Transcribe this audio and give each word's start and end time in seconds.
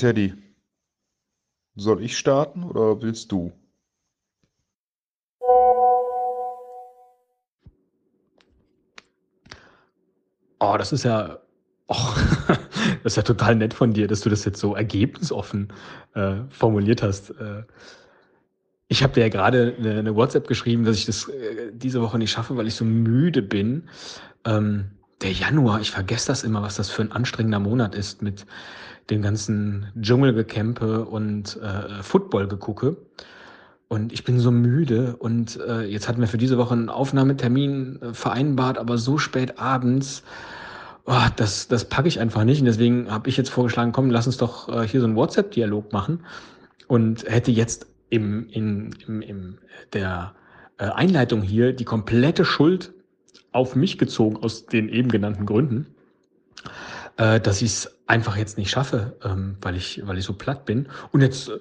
Teddy, 0.00 0.32
soll 1.76 2.02
ich 2.02 2.16
starten 2.16 2.64
oder 2.64 3.02
willst 3.02 3.30
du? 3.32 3.52
Oh, 10.58 10.76
das 10.78 10.92
ist 10.92 11.04
ja, 11.04 11.38
oh, 11.88 11.94
das 13.02 13.12
ist 13.12 13.16
ja 13.16 13.22
total 13.22 13.56
nett 13.56 13.74
von 13.74 13.92
dir, 13.92 14.08
dass 14.08 14.22
du 14.22 14.30
das 14.30 14.46
jetzt 14.46 14.58
so 14.58 14.74
ergebnisoffen 14.74 15.70
äh, 16.14 16.36
formuliert 16.48 17.02
hast. 17.02 17.32
Äh, 17.32 17.64
ich 18.88 19.02
habe 19.02 19.12
dir 19.12 19.20
ja 19.20 19.28
gerade 19.28 19.76
eine, 19.78 19.98
eine, 19.98 20.16
WhatsApp 20.16 20.48
geschrieben, 20.48 20.84
dass 20.84 20.96
ich 20.96 21.04
das 21.04 21.28
äh, 21.28 21.72
diese 21.74 22.00
Woche 22.00 22.16
nicht 22.16 22.30
schaffe, 22.30 22.56
weil 22.56 22.66
ich 22.66 22.74
so 22.74 22.86
müde 22.86 23.42
bin. 23.42 23.90
Ähm, 24.46 24.92
der 25.20 25.32
Januar, 25.32 25.82
ich 25.82 25.90
vergesse 25.90 26.28
das 26.28 26.42
immer, 26.42 26.62
was 26.62 26.76
das 26.76 26.88
für 26.88 27.02
ein 27.02 27.12
anstrengender 27.12 27.60
Monat 27.60 27.94
ist 27.94 28.22
mit 28.22 28.46
dem 29.10 29.22
ganzen 29.22 29.86
Dschungelgecampe 30.00 31.04
und 31.04 31.58
äh, 31.62 32.02
Football-Gegucke. 32.02 32.96
Und 33.88 34.12
ich 34.12 34.22
bin 34.22 34.38
so 34.38 34.52
müde 34.52 35.16
und 35.16 35.58
äh, 35.60 35.82
jetzt 35.82 36.08
hatten 36.08 36.20
wir 36.20 36.28
für 36.28 36.38
diese 36.38 36.58
Woche 36.58 36.74
einen 36.74 36.88
Aufnahmetermin 36.88 38.00
äh, 38.00 38.14
vereinbart, 38.14 38.78
aber 38.78 38.98
so 38.98 39.18
spät 39.18 39.58
abends, 39.58 40.22
oh, 41.06 41.26
das, 41.36 41.66
das 41.66 41.86
packe 41.86 42.06
ich 42.06 42.20
einfach 42.20 42.44
nicht. 42.44 42.60
Und 42.60 42.66
deswegen 42.66 43.10
habe 43.10 43.28
ich 43.28 43.36
jetzt 43.36 43.50
vorgeschlagen, 43.50 43.90
komm, 43.90 44.10
lass 44.10 44.26
uns 44.26 44.36
doch 44.36 44.68
äh, 44.68 44.86
hier 44.86 45.00
so 45.00 45.06
einen 45.06 45.16
WhatsApp-Dialog 45.16 45.92
machen. 45.92 46.20
Und 46.86 47.24
hätte 47.28 47.50
jetzt 47.50 47.86
im, 48.10 48.48
in, 48.48 48.94
im, 49.06 49.22
im 49.22 49.58
der 49.92 50.34
äh, 50.78 50.84
Einleitung 50.84 51.42
hier 51.42 51.72
die 51.72 51.84
komplette 51.84 52.44
Schuld 52.44 52.92
auf 53.52 53.74
mich 53.74 53.98
gezogen, 53.98 54.36
aus 54.36 54.66
den 54.66 54.88
eben 54.88 55.08
genannten 55.08 55.46
Gründen, 55.46 55.86
äh, 57.20 57.38
dass 57.38 57.60
ich 57.60 57.70
es 57.70 57.98
einfach 58.06 58.36
jetzt 58.36 58.56
nicht 58.56 58.70
schaffe, 58.70 59.14
ähm, 59.22 59.56
weil, 59.60 59.76
ich, 59.76 60.00
weil 60.06 60.16
ich 60.16 60.24
so 60.24 60.32
platt 60.32 60.64
bin. 60.64 60.88
Und 61.12 61.20
jetzt 61.20 61.50
äh, 61.50 61.58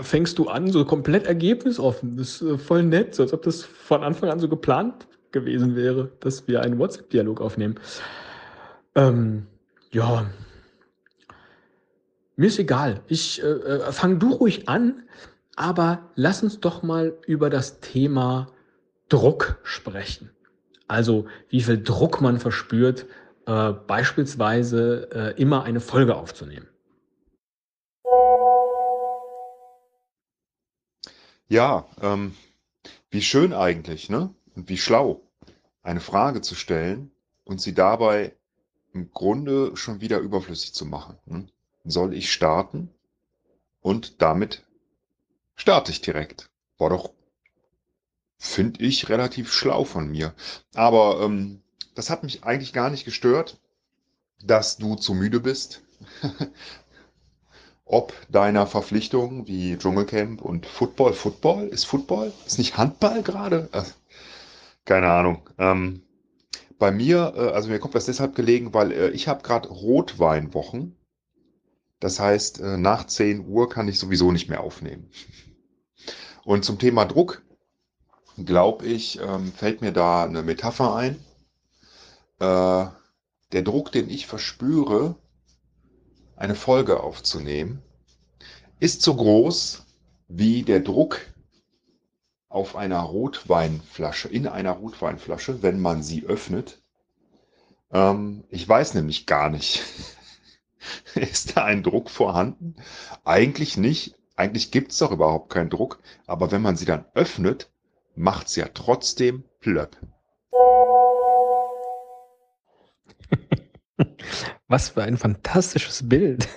fängst 0.00 0.38
du 0.38 0.48
an, 0.48 0.70
so 0.70 0.84
komplett 0.84 1.26
ergebnisoffen. 1.26 2.16
Das 2.16 2.40
ist 2.40 2.42
äh, 2.42 2.56
voll 2.56 2.84
nett, 2.84 3.16
so 3.16 3.24
als 3.24 3.32
ob 3.32 3.42
das 3.42 3.64
von 3.64 4.04
Anfang 4.04 4.30
an 4.30 4.38
so 4.38 4.48
geplant 4.48 5.08
gewesen 5.32 5.74
wäre, 5.74 6.12
dass 6.20 6.46
wir 6.46 6.62
einen 6.62 6.78
WhatsApp-Dialog 6.78 7.40
aufnehmen. 7.40 7.80
Ähm, 8.94 9.48
ja, 9.90 10.26
mir 12.36 12.46
ist 12.46 12.60
egal. 12.60 13.00
Ich 13.08 13.42
äh, 13.42 13.46
äh, 13.46 13.92
fang 13.92 14.20
du 14.20 14.34
ruhig 14.34 14.68
an, 14.68 15.02
aber 15.56 16.10
lass 16.14 16.44
uns 16.44 16.60
doch 16.60 16.84
mal 16.84 17.12
über 17.26 17.50
das 17.50 17.80
Thema 17.80 18.46
Druck 19.08 19.58
sprechen. 19.64 20.30
Also 20.86 21.26
wie 21.48 21.62
viel 21.62 21.82
Druck 21.82 22.20
man 22.20 22.38
verspürt, 22.38 23.06
äh, 23.46 23.72
beispielsweise 23.72 25.10
äh, 25.12 25.40
immer 25.40 25.64
eine 25.64 25.80
Folge 25.80 26.16
aufzunehmen. 26.16 26.68
Ja, 31.48 31.86
ähm, 32.00 32.34
wie 33.10 33.22
schön 33.22 33.52
eigentlich, 33.52 34.08
ne? 34.08 34.34
Und 34.56 34.68
wie 34.68 34.78
schlau, 34.78 35.20
eine 35.82 36.00
Frage 36.00 36.40
zu 36.40 36.54
stellen 36.54 37.10
und 37.44 37.60
sie 37.60 37.74
dabei 37.74 38.34
im 38.92 39.10
Grunde 39.10 39.76
schon 39.76 40.00
wieder 40.00 40.18
überflüssig 40.20 40.72
zu 40.72 40.86
machen. 40.86 41.18
Hm? 41.26 41.48
Soll 41.84 42.14
ich 42.14 42.32
starten? 42.32 42.88
Und 43.80 44.22
damit 44.22 44.64
starte 45.54 45.92
ich 45.92 46.00
direkt. 46.00 46.48
War 46.78 46.90
doch, 46.90 47.12
finde 48.38 48.82
ich, 48.82 49.08
relativ 49.10 49.52
schlau 49.52 49.84
von 49.84 50.08
mir. 50.08 50.34
Aber 50.74 51.20
ähm, 51.22 51.62
das 51.94 52.10
hat 52.10 52.22
mich 52.22 52.44
eigentlich 52.44 52.72
gar 52.72 52.90
nicht 52.90 53.04
gestört, 53.04 53.60
dass 54.42 54.76
du 54.76 54.96
zu 54.96 55.14
müde 55.14 55.40
bist. 55.40 55.82
Ob 57.84 58.14
deiner 58.30 58.66
Verpflichtungen 58.66 59.46
wie 59.46 59.76
Dschungelcamp 59.76 60.40
und 60.42 60.66
Football. 60.66 61.12
Football? 61.12 61.68
Ist 61.68 61.84
Football? 61.84 62.32
Ist 62.46 62.58
nicht 62.58 62.76
Handball 62.76 63.22
gerade? 63.22 63.68
Keine 64.84 65.10
Ahnung. 65.10 65.48
Ähm, 65.58 66.02
bei 66.78 66.90
mir, 66.90 67.34
äh, 67.36 67.50
also 67.52 67.68
mir 67.68 67.78
kommt 67.78 67.94
das 67.94 68.06
deshalb 68.06 68.34
gelegen, 68.34 68.74
weil 68.74 68.92
äh, 68.92 69.10
ich 69.10 69.28
habe 69.28 69.42
gerade 69.42 69.68
Rotweinwochen. 69.68 70.96
Das 72.00 72.20
heißt, 72.20 72.60
äh, 72.60 72.76
nach 72.76 73.06
10 73.06 73.46
Uhr 73.46 73.68
kann 73.68 73.88
ich 73.88 73.98
sowieso 73.98 74.32
nicht 74.32 74.48
mehr 74.48 74.60
aufnehmen. 74.60 75.10
Und 76.44 76.64
zum 76.64 76.78
Thema 76.78 77.04
Druck, 77.04 77.42
glaube 78.36 78.84
ich, 78.86 79.20
ähm, 79.20 79.52
fällt 79.52 79.80
mir 79.80 79.92
da 79.92 80.24
eine 80.24 80.42
Metapher 80.42 80.94
ein. 80.94 81.24
Äh, 82.38 82.86
der 83.52 83.62
Druck, 83.62 83.92
den 83.92 84.10
ich 84.10 84.26
verspüre, 84.26 85.16
eine 86.36 86.54
Folge 86.54 87.00
aufzunehmen, 87.00 87.82
ist 88.80 89.02
so 89.02 89.14
groß 89.14 89.86
wie 90.28 90.62
der 90.62 90.80
Druck 90.80 91.20
auf 92.48 92.76
einer 92.76 93.00
Rotweinflasche, 93.00 94.28
in 94.28 94.46
einer 94.46 94.72
Rotweinflasche, 94.72 95.62
wenn 95.62 95.80
man 95.80 96.02
sie 96.02 96.24
öffnet. 96.24 96.82
Ähm, 97.92 98.44
ich 98.48 98.68
weiß 98.68 98.94
nämlich 98.94 99.26
gar 99.26 99.50
nicht, 99.50 99.82
ist 101.14 101.56
da 101.56 101.64
ein 101.64 101.82
Druck 101.82 102.10
vorhanden? 102.10 102.76
Eigentlich 103.24 103.76
nicht. 103.76 104.16
Eigentlich 104.36 104.70
gibt 104.72 104.92
es 104.92 104.98
doch 104.98 105.12
überhaupt 105.12 105.52
keinen 105.52 105.70
Druck. 105.70 106.00
Aber 106.26 106.50
wenn 106.50 106.62
man 106.62 106.76
sie 106.76 106.84
dann 106.84 107.06
öffnet, 107.14 107.70
macht 108.16 108.48
es 108.48 108.56
ja 108.56 108.68
trotzdem 108.72 109.44
plöpp. 109.60 109.96
Was 114.74 114.88
für 114.88 115.04
ein 115.04 115.16
fantastisches 115.16 116.08
Bild. 116.08 116.48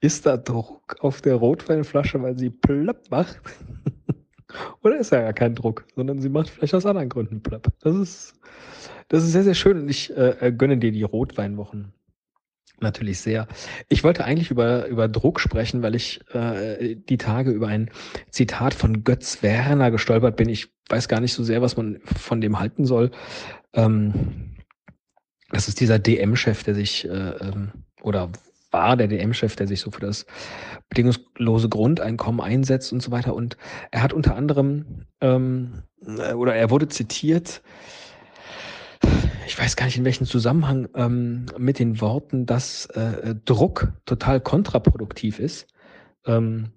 ist 0.00 0.26
da 0.26 0.36
Druck 0.36 0.96
auf 0.98 1.22
der 1.22 1.36
Rotweinflasche, 1.36 2.20
weil 2.20 2.36
sie 2.36 2.50
plöpp 2.50 3.08
macht? 3.12 3.40
Oder 4.82 4.98
ist 4.98 5.12
da 5.12 5.22
ja 5.22 5.32
kein 5.32 5.54
Druck, 5.54 5.84
sondern 5.94 6.20
sie 6.20 6.28
macht 6.28 6.50
vielleicht 6.50 6.74
aus 6.74 6.86
anderen 6.86 7.08
Gründen 7.08 7.40
plöpp? 7.40 7.68
Das 7.82 7.94
ist, 7.94 8.34
das 9.06 9.22
ist 9.22 9.30
sehr, 9.30 9.44
sehr 9.44 9.54
schön 9.54 9.78
und 9.78 9.88
ich 9.88 10.10
äh, 10.16 10.52
gönne 10.58 10.76
dir 10.76 10.90
die 10.90 11.04
Rotweinwochen 11.04 11.92
natürlich 12.80 13.20
sehr. 13.20 13.46
Ich 13.88 14.02
wollte 14.02 14.24
eigentlich 14.24 14.50
über, 14.50 14.88
über 14.88 15.06
Druck 15.06 15.38
sprechen, 15.38 15.82
weil 15.82 15.94
ich 15.94 16.20
äh, 16.34 16.96
die 16.96 17.16
Tage 17.16 17.52
über 17.52 17.68
ein 17.68 17.90
Zitat 18.30 18.74
von 18.74 19.04
Götz 19.04 19.40
Werner 19.44 19.92
gestolpert 19.92 20.34
bin. 20.34 20.48
Ich 20.48 20.72
weiß 20.88 21.06
gar 21.06 21.20
nicht 21.20 21.34
so 21.34 21.44
sehr, 21.44 21.62
was 21.62 21.76
man 21.76 22.00
von 22.04 22.40
dem 22.40 22.58
halten 22.58 22.86
soll. 22.86 23.12
Ähm, 23.72 24.57
das 25.50 25.68
ist 25.68 25.80
dieser 25.80 25.98
DM-Chef, 25.98 26.62
der 26.64 26.74
sich, 26.74 27.04
äh, 27.06 27.10
ähm, 27.10 27.72
oder 28.02 28.30
war 28.70 28.96
der 28.96 29.08
DM-Chef, 29.08 29.56
der 29.56 29.66
sich 29.66 29.80
so 29.80 29.90
für 29.90 30.00
das 30.00 30.26
bedingungslose 30.90 31.68
Grundeinkommen 31.68 32.40
einsetzt 32.40 32.92
und 32.92 33.02
so 33.02 33.10
weiter. 33.10 33.34
Und 33.34 33.56
er 33.90 34.02
hat 34.02 34.12
unter 34.12 34.36
anderem, 34.36 35.06
ähm, 35.20 35.82
äh, 36.06 36.34
oder 36.34 36.54
er 36.54 36.70
wurde 36.70 36.88
zitiert, 36.88 37.62
ich 39.46 39.58
weiß 39.58 39.76
gar 39.76 39.86
nicht 39.86 39.96
in 39.96 40.04
welchem 40.04 40.26
Zusammenhang, 40.26 40.88
ähm, 40.94 41.46
mit 41.56 41.78
den 41.78 42.00
Worten, 42.02 42.44
dass 42.44 42.86
äh, 42.86 43.34
Druck 43.44 43.92
total 44.04 44.40
kontraproduktiv 44.40 45.38
ist. 45.38 45.66
Ähm, 46.26 46.72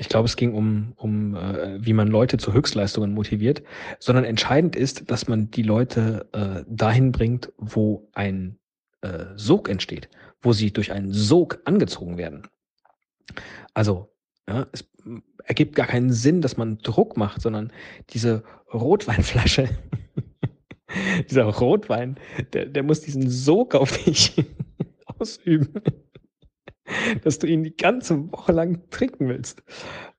ich 0.00 0.08
glaube, 0.08 0.24
es 0.24 0.36
ging 0.36 0.54
um, 0.54 0.94
um 0.96 1.34
äh, 1.34 1.84
wie 1.84 1.92
man 1.92 2.08
Leute 2.08 2.38
zu 2.38 2.54
Höchstleistungen 2.54 3.12
motiviert, 3.12 3.62
sondern 3.98 4.24
entscheidend 4.24 4.74
ist, 4.74 5.10
dass 5.10 5.28
man 5.28 5.50
die 5.50 5.62
Leute 5.62 6.26
äh, 6.32 6.64
dahin 6.66 7.12
bringt, 7.12 7.52
wo 7.58 8.08
ein 8.14 8.58
äh, 9.02 9.26
Sog 9.36 9.68
entsteht, 9.68 10.08
wo 10.40 10.54
sie 10.54 10.72
durch 10.72 10.90
einen 10.90 11.12
Sog 11.12 11.60
angezogen 11.66 12.16
werden. 12.16 12.48
Also, 13.74 14.10
ja, 14.48 14.66
es 14.72 14.88
ergibt 15.44 15.76
gar 15.76 15.86
keinen 15.86 16.12
Sinn, 16.12 16.40
dass 16.40 16.56
man 16.56 16.78
Druck 16.78 17.18
macht, 17.18 17.42
sondern 17.42 17.70
diese 18.08 18.42
Rotweinflasche, 18.72 19.68
dieser 21.30 21.44
Rotwein, 21.44 22.18
der, 22.54 22.64
der 22.64 22.82
muss 22.84 23.02
diesen 23.02 23.28
Sog 23.28 23.74
auf 23.74 24.02
dich 24.02 24.34
ausüben 25.18 25.82
dass 27.24 27.38
du 27.38 27.46
ihn 27.46 27.62
die 27.62 27.76
ganze 27.76 28.30
Woche 28.32 28.52
lang 28.52 28.80
trinken 28.90 29.28
willst. 29.28 29.62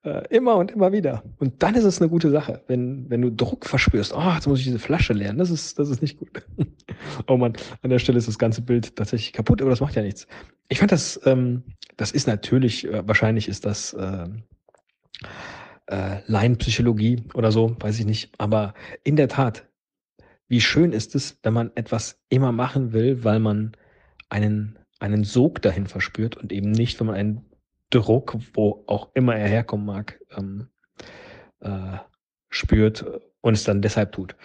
Äh, 0.03 0.27
immer 0.35 0.55
und 0.55 0.71
immer 0.71 0.91
wieder. 0.91 1.23
Und 1.37 1.61
dann 1.61 1.75
ist 1.75 1.83
es 1.83 2.01
eine 2.01 2.09
gute 2.09 2.31
Sache, 2.31 2.63
wenn, 2.67 3.07
wenn 3.09 3.21
du 3.21 3.31
Druck 3.31 3.67
verspürst, 3.67 4.13
oh, 4.15 4.31
jetzt 4.33 4.47
muss 4.47 4.59
ich 4.59 4.65
diese 4.65 4.79
Flasche 4.79 5.13
leeren, 5.13 5.37
das 5.37 5.51
ist, 5.51 5.77
das 5.77 5.89
ist 5.89 6.01
nicht 6.01 6.17
gut. 6.17 6.43
oh 7.27 7.37
man, 7.37 7.53
an 7.83 7.89
der 7.91 7.99
Stelle 7.99 8.17
ist 8.17 8.27
das 8.27 8.39
ganze 8.39 8.61
Bild 8.61 8.95
tatsächlich 8.95 9.31
kaputt, 9.31 9.61
aber 9.61 9.69
das 9.69 9.79
macht 9.79 9.95
ja 9.95 10.01
nichts. 10.01 10.25
Ich 10.69 10.79
fand 10.79 10.91
das, 10.91 11.19
ähm, 11.25 11.63
das 11.97 12.11
ist 12.11 12.25
natürlich, 12.25 12.87
äh, 12.87 13.07
wahrscheinlich 13.07 13.47
ist 13.47 13.65
das 13.65 13.93
äh, 13.93 14.27
äh, 15.85 16.21
Laienpsychologie 16.25 17.23
oder 17.35 17.51
so, 17.51 17.75
weiß 17.79 17.99
ich 17.99 18.05
nicht. 18.05 18.31
Aber 18.39 18.73
in 19.03 19.17
der 19.17 19.27
Tat, 19.27 19.67
wie 20.47 20.61
schön 20.61 20.93
ist 20.93 21.13
es, 21.13 21.37
wenn 21.43 21.53
man 21.53 21.71
etwas 21.75 22.19
immer 22.29 22.51
machen 22.51 22.91
will, 22.93 23.23
weil 23.23 23.39
man 23.39 23.73
einen 24.29 24.79
einen 25.01 25.23
Sog 25.23 25.61
dahin 25.61 25.87
verspürt 25.87 26.37
und 26.37 26.51
eben 26.51 26.71
nicht, 26.71 26.99
wenn 26.99 27.07
man 27.07 27.15
einen 27.15 27.45
Druck, 27.89 28.37
wo 28.53 28.83
auch 28.87 29.09
immer 29.15 29.35
er 29.35 29.47
herkommen 29.47 29.85
mag, 29.85 30.19
ähm, 30.37 30.67
äh, 31.59 31.97
spürt 32.49 33.05
und 33.41 33.53
es 33.53 33.63
dann 33.63 33.81
deshalb 33.81 34.11
tut. 34.11 34.35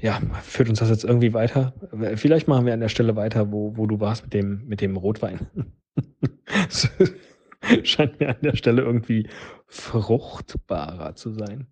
ja, 0.00 0.20
führt 0.42 0.68
uns 0.68 0.78
das 0.78 0.88
jetzt 0.88 1.04
irgendwie 1.04 1.34
weiter? 1.34 1.74
Vielleicht 2.14 2.48
machen 2.48 2.64
wir 2.64 2.72
an 2.72 2.80
der 2.80 2.88
Stelle 2.88 3.16
weiter, 3.16 3.52
wo, 3.52 3.76
wo 3.76 3.86
du 3.86 4.00
warst 4.00 4.22
mit 4.22 4.32
dem, 4.32 4.66
mit 4.66 4.80
dem 4.80 4.96
Rotwein. 4.96 5.46
scheint 7.82 8.20
mir 8.20 8.30
an 8.30 8.40
der 8.42 8.56
Stelle 8.56 8.82
irgendwie 8.82 9.28
fruchtbarer 9.66 11.16
zu 11.16 11.32
sein. 11.32 11.66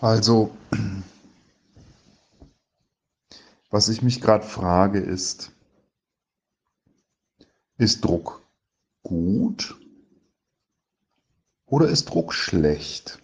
Also, 0.00 0.54
was 3.74 3.88
ich 3.88 4.02
mich 4.02 4.20
gerade 4.20 4.46
frage 4.46 5.00
ist, 5.00 5.50
ist 7.76 8.04
Druck 8.04 8.40
gut 9.02 9.74
oder 11.66 11.88
ist 11.88 12.04
Druck 12.04 12.32
schlecht? 12.32 13.20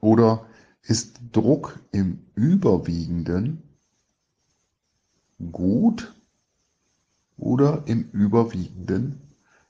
Oder 0.00 0.46
ist 0.80 1.20
Druck 1.32 1.78
im 1.92 2.24
Überwiegenden 2.36 3.62
gut 5.52 6.14
oder 7.36 7.82
im 7.84 8.08
Überwiegenden 8.12 9.20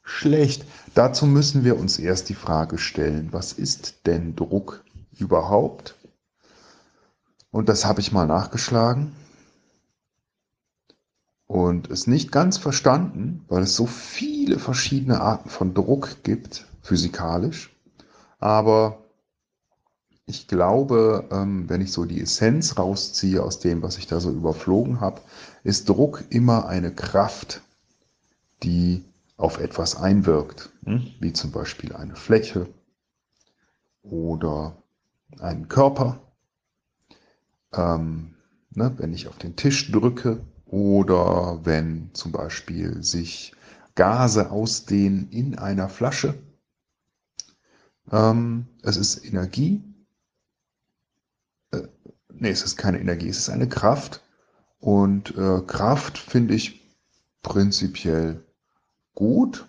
schlecht? 0.04 0.64
Dazu 0.94 1.26
müssen 1.26 1.64
wir 1.64 1.76
uns 1.76 1.98
erst 1.98 2.28
die 2.28 2.36
Frage 2.36 2.78
stellen, 2.78 3.32
was 3.32 3.52
ist 3.52 4.06
denn 4.06 4.36
Druck 4.36 4.84
überhaupt? 5.18 5.96
Und 7.56 7.70
das 7.70 7.86
habe 7.86 8.02
ich 8.02 8.12
mal 8.12 8.26
nachgeschlagen 8.26 9.16
und 11.46 11.90
es 11.90 12.06
nicht 12.06 12.30
ganz 12.30 12.58
verstanden, 12.58 13.46
weil 13.48 13.62
es 13.62 13.74
so 13.74 13.86
viele 13.86 14.58
verschiedene 14.58 15.22
Arten 15.22 15.48
von 15.48 15.72
Druck 15.72 16.22
gibt, 16.22 16.66
physikalisch. 16.82 17.74
Aber 18.40 18.98
ich 20.26 20.48
glaube, 20.48 21.30
ähm, 21.32 21.66
wenn 21.70 21.80
ich 21.80 21.92
so 21.92 22.04
die 22.04 22.20
Essenz 22.20 22.76
rausziehe 22.76 23.42
aus 23.42 23.58
dem, 23.58 23.80
was 23.80 23.96
ich 23.96 24.06
da 24.06 24.20
so 24.20 24.30
überflogen 24.30 25.00
habe, 25.00 25.22
ist 25.64 25.88
Druck 25.88 26.24
immer 26.28 26.66
eine 26.66 26.94
Kraft, 26.94 27.62
die 28.64 29.02
auf 29.38 29.58
etwas 29.60 29.96
einwirkt, 29.96 30.68
hm? 30.84 31.06
wie 31.20 31.32
zum 31.32 31.52
Beispiel 31.52 31.94
eine 31.94 32.16
Fläche 32.16 32.68
oder 34.02 34.76
einen 35.40 35.68
Körper. 35.68 36.20
Ähm, 37.72 38.34
ne, 38.70 38.92
wenn 38.96 39.12
ich 39.12 39.28
auf 39.28 39.38
den 39.38 39.56
Tisch 39.56 39.90
drücke, 39.90 40.40
oder 40.66 41.64
wenn 41.64 42.10
zum 42.12 42.32
Beispiel 42.32 43.02
sich 43.02 43.54
Gase 43.94 44.50
ausdehnen 44.50 45.30
in 45.30 45.58
einer 45.58 45.88
Flasche. 45.88 46.34
Ähm, 48.10 48.66
es 48.82 48.96
ist 48.96 49.24
Energie. 49.24 49.82
Äh, 51.70 51.82
nee, 52.32 52.50
es 52.50 52.62
ist 52.62 52.76
keine 52.76 53.00
Energie, 53.00 53.28
es 53.28 53.38
ist 53.38 53.48
eine 53.48 53.68
Kraft. 53.68 54.22
Und 54.80 55.36
äh, 55.36 55.62
Kraft 55.62 56.18
finde 56.18 56.54
ich 56.54 56.82
prinzipiell 57.42 58.44
gut. 59.14 59.66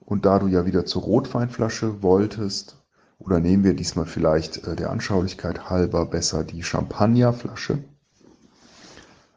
Und 0.00 0.26
da 0.26 0.38
du 0.38 0.48
ja 0.48 0.66
wieder 0.66 0.84
zur 0.84 1.02
Rotweinflasche 1.02 2.02
wolltest, 2.02 2.77
oder 3.18 3.40
nehmen 3.40 3.64
wir 3.64 3.74
diesmal 3.74 4.06
vielleicht 4.06 4.64
äh, 4.64 4.76
der 4.76 4.90
Anschaulichkeit 4.90 5.68
halber 5.68 6.06
besser 6.06 6.44
die 6.44 6.62
Champagnerflasche. 6.62 7.82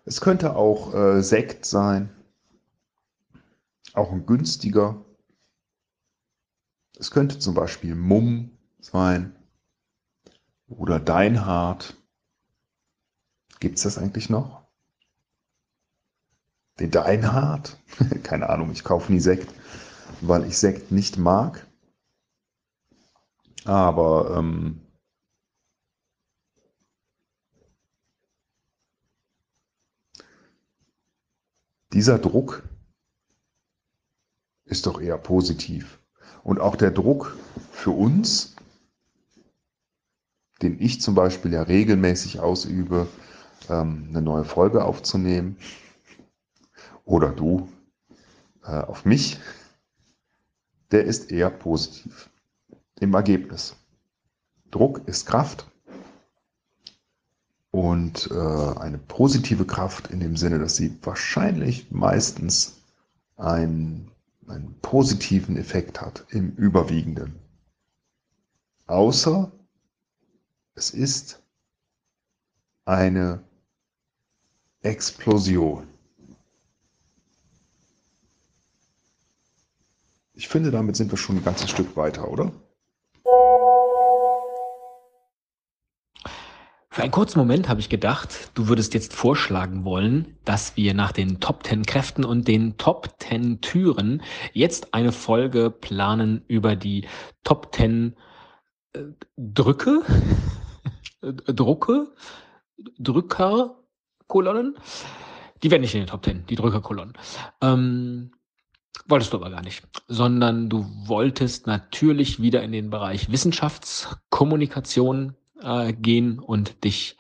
Es 0.06 0.22
könnte 0.22 0.56
auch 0.56 0.94
äh, 0.94 1.22
Sekt 1.22 1.66
sein, 1.66 2.10
auch 3.94 4.12
ein 4.12 4.26
günstiger. 4.26 5.04
Es 6.98 7.12
könnte 7.12 7.40
zum 7.40 7.56
Beispiel 7.56 7.96
Mumm 7.96 8.52
sein 8.80 9.36
oder 10.68 11.00
Deinhard. 11.00 11.98
Gibt 13.60 13.78
es 13.78 13.84
das 13.84 13.98
eigentlich 13.98 14.30
noch? 14.30 14.62
Den 16.80 16.92
Deinhard? 16.92 17.78
Keine 18.24 18.50
Ahnung, 18.50 18.72
ich 18.72 18.84
kaufe 18.84 19.12
nie 19.12 19.20
Sekt, 19.20 19.54
weil 20.22 20.46
ich 20.46 20.58
Sekt 20.58 20.92
nicht 20.92 21.18
mag. 21.18 21.68
Aber 23.66 24.36
ähm, 24.38 24.82
Dieser 31.94 32.20
Druck 32.20 32.64
ist 34.64 34.86
doch 34.86 35.02
eher 35.02 35.18
positiv. 35.18 36.00
Und 36.44 36.60
auch 36.60 36.78
der 36.78 36.92
Druck 36.92 37.36
für 37.72 37.92
uns, 37.92 38.56
den 40.62 40.80
ich 40.80 41.02
zum 41.02 41.16
Beispiel 41.16 41.52
ja 41.52 41.64
regelmäßig 41.64 42.40
ausübe, 42.40 43.08
ähm, 43.70 44.08
eine 44.10 44.22
neue 44.22 44.46
Folge 44.46 44.86
aufzunehmen, 44.86 45.58
oder 47.04 47.32
du 47.32 47.68
äh, 48.64 48.80
auf 48.80 49.04
mich, 49.04 49.40
der 50.92 51.04
ist 51.04 51.30
eher 51.30 51.50
positiv 51.50 52.30
im 53.02 53.14
Ergebnis. 53.16 53.76
Druck 54.70 55.02
ist 55.08 55.26
Kraft 55.26 55.70
und 57.72 58.30
äh, 58.32 58.80
eine 58.80 59.00
positive 59.00 59.66
Kraft 59.66 60.08
in 60.12 60.20
dem 60.20 60.38
Sinne, 60.38 60.60
dass 60.60 60.76
sie 60.76 60.98
wahrscheinlich 61.02 61.90
meistens 61.92 62.78
einen, 63.38 64.12
einen 64.48 64.80
positiven 64.82 65.58
Effekt 65.58 66.00
hat 66.00 66.26
im 66.30 66.52
Überwiegenden. 66.56 67.36
Außer 68.86 69.52
es 70.76 70.92
ist 70.92 71.42
eine 72.86 73.42
Explosion. 74.84 75.88
Ich 80.34 80.48
finde, 80.48 80.72
damit 80.72 80.96
sind 80.96 81.12
wir 81.12 81.18
schon 81.18 81.38
ein 81.38 81.44
ganzes 81.44 81.70
Stück 81.70 81.96
weiter, 81.98 82.30
oder? 82.30 82.52
Für 86.94 87.04
einen 87.04 87.12
kurzen 87.12 87.40
Moment 87.40 87.70
habe 87.70 87.80
ich 87.80 87.88
gedacht, 87.88 88.52
du 88.54 88.68
würdest 88.68 88.94
jetzt 88.94 89.14
vorschlagen 89.14 89.86
wollen, 89.86 90.36
dass 90.44 90.76
wir 90.76 90.94
nach 90.94 91.14
den 91.14 91.40
Top 91.40 91.66
10 91.66 91.86
Kräften 91.86 92.26
und 92.26 92.50
den 92.50 92.76
Top 92.76 93.16
10 93.20 93.62
Türen 93.62 94.22
jetzt 94.52 94.94
eine 94.94 95.14
Folge 95.14 95.70
planen 95.70 96.44
über 96.50 96.76
die 96.76 97.08
Top 97.46 97.74
10 97.74 98.18
äh, 98.92 99.04
Drücke, 99.38 100.02
Drucke, 101.22 102.12
Drückerkolonnen. 103.00 104.76
Die 105.64 105.72
werden 105.72 105.84
nicht 105.84 105.96
in 105.96 106.02
den 106.02 106.08
Top 106.08 106.26
10, 106.26 106.46
die 106.48 106.56
Drückerkolonnen. 106.56 107.14
Ähm, 107.62 108.34
wolltest 109.08 109.32
du 109.32 109.38
aber 109.38 109.50
gar 109.50 109.62
nicht, 109.62 109.88
sondern 110.10 110.68
du 110.68 110.86
wolltest 111.08 111.68
natürlich 111.68 112.42
wieder 112.42 112.62
in 112.64 112.74
den 112.74 112.90
Bereich 112.90 113.32
Wissenschaftskommunikation 113.32 115.38
äh, 115.62 115.94
gehen 115.94 116.40
und 116.40 116.84
dich 116.84 117.18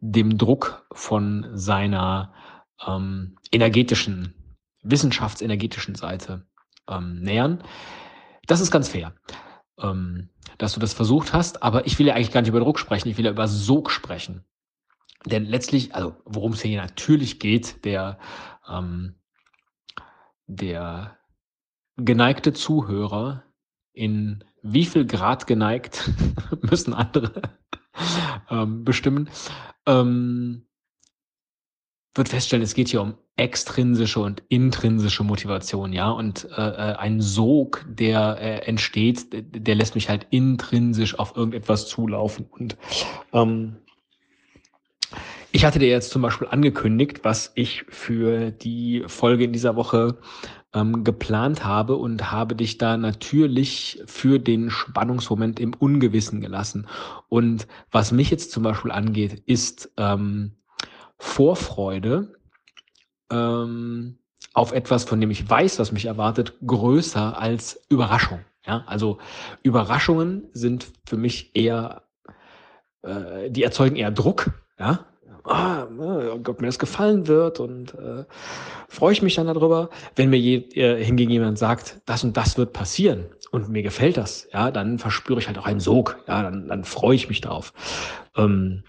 dem 0.00 0.38
Druck 0.38 0.86
von 0.92 1.46
seiner 1.54 2.32
ähm, 2.86 3.36
energetischen, 3.50 4.34
wissenschaftsenergetischen 4.82 5.94
Seite 5.94 6.46
ähm, 6.88 7.20
nähern. 7.20 7.62
Das 8.46 8.60
ist 8.60 8.70
ganz 8.70 8.88
fair, 8.88 9.14
ähm, 9.78 10.30
dass 10.58 10.74
du 10.74 10.80
das 10.80 10.92
versucht 10.92 11.32
hast, 11.32 11.62
aber 11.62 11.86
ich 11.86 11.98
will 11.98 12.06
ja 12.06 12.14
eigentlich 12.14 12.32
gar 12.32 12.40
nicht 12.40 12.50
über 12.50 12.60
Druck 12.60 12.78
sprechen, 12.78 13.08
ich 13.08 13.18
will 13.18 13.24
ja 13.24 13.30
über 13.30 13.48
Sog 13.48 13.90
sprechen. 13.90 14.44
Denn 15.26 15.44
letztlich, 15.44 15.94
also 15.94 16.14
worum 16.24 16.52
es 16.52 16.62
hier 16.62 16.80
natürlich 16.80 17.40
geht, 17.40 17.84
der, 17.84 18.18
ähm, 18.68 19.16
der 20.46 21.18
geneigte 21.96 22.52
Zuhörer 22.52 23.42
in 23.92 24.44
wie 24.62 24.86
viel 24.86 25.06
Grad 25.06 25.46
geneigt 25.46 26.10
müssen 26.62 26.94
andere 26.94 27.57
ähm, 28.50 28.84
bestimmen, 28.84 29.30
ähm, 29.86 30.66
wird 32.14 32.28
feststellen, 32.28 32.62
es 32.62 32.74
geht 32.74 32.88
hier 32.88 33.02
um 33.02 33.14
extrinsische 33.36 34.20
und 34.20 34.42
intrinsische 34.48 35.22
Motivation, 35.22 35.92
ja, 35.92 36.10
und 36.10 36.48
äh, 36.56 36.60
äh 36.60 36.96
ein 36.96 37.20
Sog, 37.20 37.84
der 37.88 38.38
äh, 38.40 38.66
entsteht, 38.66 39.26
der 39.32 39.74
lässt 39.76 39.94
mich 39.94 40.08
halt 40.08 40.26
intrinsisch 40.30 41.18
auf 41.18 41.36
irgendetwas 41.36 41.86
zulaufen 41.86 42.46
und 42.50 42.76
ähm, 43.32 43.76
ich 45.50 45.64
hatte 45.64 45.78
dir 45.78 45.88
jetzt 45.88 46.10
zum 46.10 46.20
Beispiel 46.20 46.46
angekündigt, 46.48 47.20
was 47.22 47.52
ich 47.54 47.84
für 47.88 48.50
die 48.50 49.04
Folge 49.06 49.44
in 49.44 49.52
dieser 49.52 49.76
Woche 49.76 50.18
ähm, 50.78 51.04
geplant 51.04 51.64
habe 51.64 51.96
und 51.96 52.30
habe 52.30 52.54
dich 52.54 52.78
da 52.78 52.96
natürlich 52.96 54.02
für 54.06 54.38
den 54.38 54.70
Spannungsmoment 54.70 55.60
im 55.60 55.74
Ungewissen 55.74 56.40
gelassen. 56.40 56.86
Und 57.28 57.66
was 57.90 58.12
mich 58.12 58.30
jetzt 58.30 58.52
zum 58.52 58.62
Beispiel 58.62 58.90
angeht, 58.90 59.42
ist 59.46 59.90
ähm, 59.96 60.52
Vorfreude 61.18 62.34
ähm, 63.30 64.18
auf 64.54 64.72
etwas, 64.72 65.04
von 65.04 65.20
dem 65.20 65.30
ich 65.30 65.48
weiß, 65.48 65.78
was 65.78 65.92
mich 65.92 66.06
erwartet, 66.06 66.54
größer 66.66 67.38
als 67.38 67.80
Überraschung. 67.88 68.40
Ja, 68.66 68.84
also 68.86 69.18
Überraschungen 69.62 70.48
sind 70.52 70.92
für 71.06 71.16
mich 71.16 71.56
eher, 71.56 72.02
äh, 73.02 73.50
die 73.50 73.62
erzeugen 73.62 73.96
eher 73.96 74.10
Druck. 74.10 74.50
Ja, 74.78 75.06
ah, 75.48 75.86
ob 76.46 76.60
mir 76.60 76.66
das 76.66 76.78
gefallen 76.78 77.26
wird 77.26 77.60
und 77.60 77.94
äh, 77.94 78.24
freue 78.88 79.12
ich 79.12 79.22
mich 79.22 79.34
dann 79.34 79.46
darüber. 79.46 79.90
Wenn 80.16 80.30
mir 80.30 80.38
je, 80.38 80.56
äh, 80.74 81.02
hingegen 81.02 81.30
jemand 81.30 81.58
sagt, 81.58 82.00
das 82.06 82.24
und 82.24 82.36
das 82.36 82.58
wird 82.58 82.72
passieren 82.72 83.26
und 83.50 83.68
mir 83.68 83.82
gefällt 83.82 84.16
das, 84.16 84.48
ja, 84.52 84.70
dann 84.70 84.98
verspüre 84.98 85.38
ich 85.38 85.46
halt 85.46 85.58
auch 85.58 85.66
einen 85.66 85.80
Sog. 85.80 86.22
Ja, 86.26 86.42
dann, 86.42 86.68
dann 86.68 86.84
freue 86.84 87.16
ich 87.16 87.28
mich 87.28 87.40
drauf. 87.40 87.72
Ähm, 88.36 88.84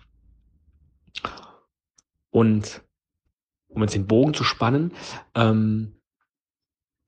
und 2.32 2.82
um 3.70 3.82
jetzt 3.82 3.96
den 3.96 4.08
Bogen 4.08 4.34
zu 4.34 4.44
spannen, 4.44 4.94
ähm, 5.36 5.96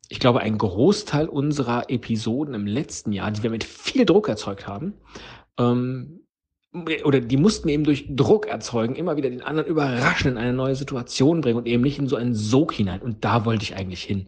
ich 0.10 0.20
glaube, 0.20 0.42
ein 0.42 0.58
Großteil 0.58 1.28
unserer 1.28 1.90
Episoden 1.90 2.54
im 2.54 2.68
letzten 2.68 3.14
Jahr, 3.14 3.32
die 3.32 3.44
wir 3.44 3.50
mit 3.50 3.64
viel 3.64 4.06
Druck 4.06 4.28
erzeugt 4.28 4.68
haben, 4.68 4.94
ähm, 5.58 6.22
oder 6.74 7.20
die 7.20 7.38
mussten 7.38 7.68
eben 7.68 7.84
durch 7.84 8.06
Druck 8.10 8.48
erzeugen, 8.48 8.96
immer 8.96 9.18
wieder 9.18 9.30
den 9.30 9.42
anderen 9.42 9.70
überraschen, 9.70 10.32
in 10.32 10.38
eine 10.38 10.54
neue 10.54 10.76
Situation 10.76 11.42
bringen 11.42 11.58
und 11.58 11.68
eben 11.68 11.84
nicht 11.84 12.00
in 12.00 12.08
so 12.08 12.16
einen 12.16 12.34
Sog 12.34 12.72
hinein. 12.72 13.02
Und 13.02 13.26
da 13.26 13.44
wollte 13.46 13.64
ich 13.64 13.76
eigentlich 13.76 14.04
hin 14.04 14.28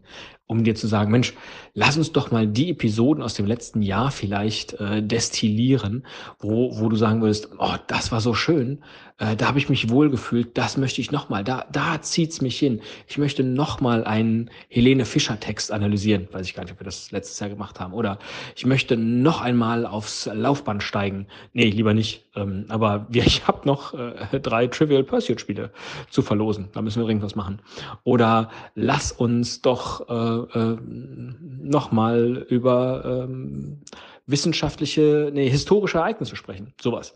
um 0.53 0.63
dir 0.63 0.75
zu 0.75 0.87
sagen, 0.87 1.11
Mensch, 1.11 1.33
lass 1.73 1.97
uns 1.97 2.11
doch 2.11 2.31
mal 2.31 2.47
die 2.47 2.69
Episoden 2.69 3.23
aus 3.23 3.33
dem 3.33 3.45
letzten 3.45 3.81
Jahr 3.81 4.11
vielleicht 4.11 4.73
äh, 4.73 5.01
destillieren, 5.01 6.05
wo, 6.39 6.79
wo 6.79 6.89
du 6.89 6.95
sagen 6.95 7.21
würdest, 7.21 7.49
oh, 7.57 7.75
das 7.87 8.11
war 8.11 8.21
so 8.21 8.33
schön, 8.33 8.79
äh, 9.17 9.35
da 9.35 9.47
habe 9.47 9.59
ich 9.59 9.69
mich 9.69 9.89
wohl 9.89 10.09
gefühlt, 10.09 10.57
das 10.57 10.77
möchte 10.77 10.99
ich 10.99 11.11
nochmal, 11.11 11.43
da, 11.43 11.65
da 11.71 12.01
zieht's 12.01 12.41
mich 12.41 12.57
hin. 12.57 12.81
Ich 13.07 13.17
möchte 13.17 13.43
nochmal 13.43 14.03
einen 14.05 14.49
Helene 14.69 15.05
Fischer 15.05 15.39
Text 15.39 15.71
analysieren, 15.71 16.27
weiß 16.31 16.47
ich 16.47 16.55
gar 16.55 16.63
nicht, 16.63 16.73
ob 16.73 16.79
wir 16.79 16.85
das 16.85 17.11
letztes 17.11 17.39
Jahr 17.39 17.49
gemacht 17.49 17.79
haben, 17.79 17.93
oder 17.93 18.19
ich 18.55 18.65
möchte 18.65 18.97
noch 18.97 19.41
einmal 19.41 19.85
aufs 19.85 20.29
Laufband 20.31 20.83
steigen. 20.83 21.27
Nee, 21.53 21.69
lieber 21.69 21.93
nicht, 21.93 22.25
ähm, 22.35 22.65
aber 22.69 23.07
ich 23.11 23.47
habe 23.47 23.67
noch 23.67 23.93
äh, 23.93 24.39
drei 24.39 24.67
Trivial 24.67 25.03
Pursuit 25.03 25.39
Spiele 25.39 25.71
zu 26.09 26.21
verlosen, 26.21 26.69
da 26.73 26.81
müssen 26.81 27.01
wir 27.01 27.07
irgendwas 27.07 27.35
machen. 27.35 27.61
Oder 28.03 28.49
lass 28.75 29.11
uns 29.11 29.61
doch 29.61 30.09
äh, 30.09 30.42
äh, 30.53 30.77
nochmal 30.81 32.45
über 32.49 33.25
ähm, 33.27 33.81
wissenschaftliche, 34.25 35.31
nee, 35.33 35.49
historische 35.49 35.97
Ereignisse 35.97 36.35
sprechen. 36.35 36.73
Sowas. 36.81 37.13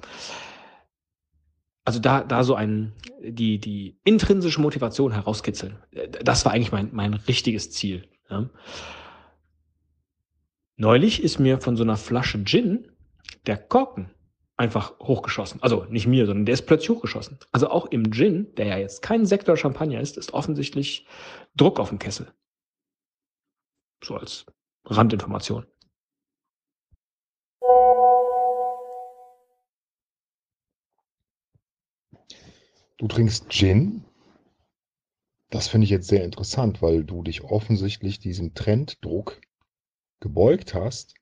Also 1.85 1.99
da, 1.99 2.21
da 2.23 2.43
so 2.43 2.55
ein, 2.55 2.93
die, 3.23 3.59
die 3.59 3.97
intrinsische 4.03 4.59
Motivation 4.59 5.13
herauskitzeln. 5.13 5.77
Das 6.21 6.43
war 6.43 6.51
eigentlich 6.51 6.73
mein, 6.73 6.89
mein 6.91 7.13
richtiges 7.13 7.71
Ziel. 7.71 8.07
Ja. 8.29 8.49
Neulich 10.75 11.23
ist 11.23 11.39
mir 11.39 11.59
von 11.59 11.77
so 11.77 11.83
einer 11.83 11.97
Flasche 11.97 12.43
Gin 12.43 12.91
der 13.45 13.57
Korken 13.57 14.11
einfach 14.57 14.99
hochgeschossen. 14.99 15.61
Also 15.61 15.85
nicht 15.89 16.07
mir, 16.07 16.25
sondern 16.25 16.45
der 16.45 16.53
ist 16.53 16.65
plötzlich 16.65 16.89
hochgeschossen. 16.89 17.39
Also 17.51 17.69
auch 17.69 17.85
im 17.85 18.11
Gin, 18.11 18.53
der 18.55 18.65
ja 18.65 18.77
jetzt 18.77 19.01
kein 19.01 19.25
Sektor 19.25 19.55
Champagner 19.55 20.01
ist, 20.01 20.17
ist 20.17 20.33
offensichtlich 20.33 21.05
Druck 21.55 21.79
auf 21.79 21.89
dem 21.89 21.99
Kessel. 21.99 22.27
So 24.03 24.15
als 24.15 24.45
Randinformation. 24.85 25.65
Du 32.97 33.07
trinkst 33.07 33.49
Gin? 33.49 34.03
Das 35.49 35.67
finde 35.67 35.85
ich 35.85 35.91
jetzt 35.91 36.07
sehr 36.07 36.23
interessant, 36.23 36.81
weil 36.81 37.03
du 37.03 37.21
dich 37.21 37.43
offensichtlich 37.43 38.19
diesem 38.19 38.53
Trenddruck 38.53 39.39
gebeugt 40.19 40.73
hast. 40.73 41.13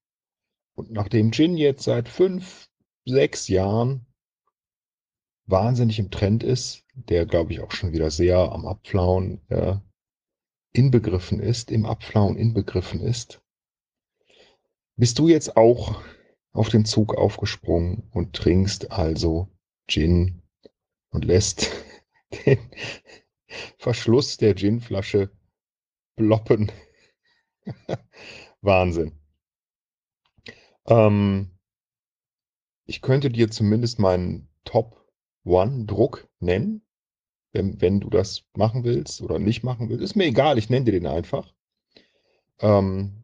Und 0.75 0.91
nachdem 0.91 1.32
Gin 1.32 1.58
jetzt 1.58 1.84
seit 1.84 2.08
fünf, 2.08 2.70
sechs 3.05 3.48
Jahren 3.50 4.05
wahnsinnig 5.48 6.00
im 6.00 6.12
Trend 6.12 6.44
ist, 6.44 6.84
der 6.94 7.25
glaube 7.25 7.53
ich 7.53 7.60
auch 7.60 7.72
schon 7.72 7.91
wieder 7.91 8.10
sehr 8.10 8.38
am 8.38 8.65
Abflauen 8.65 9.41
äh, 9.50 9.75
inbegriffen 10.75 11.39
ist, 11.39 11.72
im 11.72 11.86
Abflauen 11.86 12.36
inbegriffen 12.36 13.01
ist, 13.01 13.41
bist 14.98 15.20
du 15.20 15.27
jetzt 15.27 15.58
auch 15.58 16.01
auf 16.51 16.70
den 16.70 16.86
Zug 16.86 17.15
aufgesprungen 17.15 18.10
und 18.12 18.36
trinkst 18.36 18.91
also 18.91 19.50
Gin 19.88 20.41
und 21.10 21.25
lässt 21.25 21.72
den 22.46 22.60
Verschluss 23.77 24.38
der 24.38 24.53
Ginflasche 24.53 25.32
ploppen. 26.15 26.72
Wahnsinn. 28.62 29.20
Ähm, 30.88 31.51
ich 32.86 33.01
könnte 33.01 33.29
dir 33.29 33.50
zumindest 33.50 34.00
meinen 34.00 34.50
Top 34.63 35.05
One 35.44 35.86
Druck 35.86 36.27
nennen 36.39 36.85
wenn, 37.56 37.82
wenn 37.82 38.00
du 38.02 38.10
das 38.10 38.44
machen 38.56 38.84
willst 38.84 39.22
oder 39.22 39.40
nicht 39.40 39.64
machen 39.64 39.90
willst. 39.90 40.04
Ist 40.04 40.16
mir 40.16 40.26
egal, 40.26 40.58
ich 40.58 40.70
nenne 40.70 40.86
dir 40.86 40.92
den 40.92 41.08
einfach. 41.08 41.54
Ähm, 42.60 43.24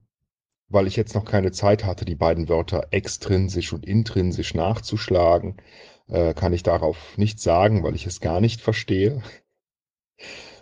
weil 0.69 0.87
ich 0.87 0.95
jetzt 0.95 1.13
noch 1.13 1.25
keine 1.25 1.51
Zeit 1.51 1.83
hatte, 1.83 2.05
die 2.05 2.15
beiden 2.15 2.47
Wörter 2.47 2.87
extrinsisch 2.91 3.73
und 3.73 3.85
intrinsisch 3.85 4.53
nachzuschlagen, 4.53 5.57
äh, 6.07 6.33
kann 6.33 6.53
ich 6.53 6.63
darauf 6.63 7.17
nichts 7.17 7.43
sagen, 7.43 7.83
weil 7.83 7.93
ich 7.95 8.07
es 8.07 8.21
gar 8.21 8.39
nicht 8.39 8.61
verstehe. 8.61 9.21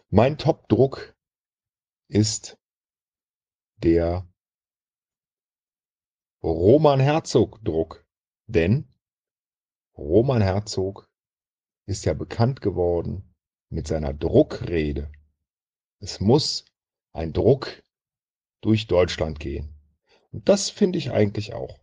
Mein 0.10 0.38
Top-Druck 0.38 1.16
ist 2.08 2.58
der 3.78 4.28
Roman 6.42 7.00
Herzog-Druck. 7.00 8.06
Denn 8.48 8.88
Roman 9.96 10.42
Herzog 10.42 11.08
ist 11.86 12.06
ja 12.06 12.16
bekannt 12.16 12.62
geworden 12.62 13.29
mit 13.70 13.88
seiner 13.88 14.14
Druckrede. 14.14 15.12
Es 16.00 16.20
muss 16.20 16.66
ein 17.14 17.34
Druck 17.34 17.84
durch 18.62 18.88
Deutschland 18.88 19.40
gehen. 19.40 19.74
Und 20.32 20.48
das 20.48 20.70
finde 20.70 20.98
ich 20.98 21.12
eigentlich 21.12 21.54
auch. 21.54 21.80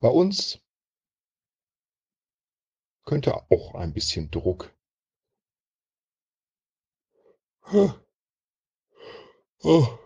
Bei 0.00 0.08
uns 0.08 0.60
könnte 3.04 3.34
auch 3.50 3.74
ein 3.74 3.92
bisschen 3.92 4.30
Druck. 4.30 4.74
Oh. 9.62 9.98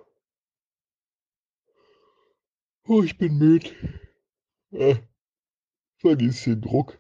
Oh, 2.87 3.03
ich 3.03 3.19
bin 3.19 3.37
müde. 3.39 3.71
Äh, 4.71 4.97
vergiss 5.99 6.45
den 6.45 6.61
Druck. 6.61 6.99